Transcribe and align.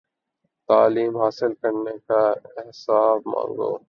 تعلیم 0.69 1.13
حاصل 1.17 1.53
کرنے 1.61 1.97
کا 2.07 2.21
حساب 2.69 3.19
مانگو 3.27 3.71